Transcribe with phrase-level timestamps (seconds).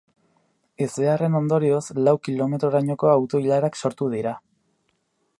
[0.85, 4.33] Ezbeharraren ondorioz, lau kilometrorainoko auto-ilarak sortu dira.